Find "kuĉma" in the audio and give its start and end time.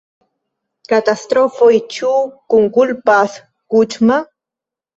3.77-4.21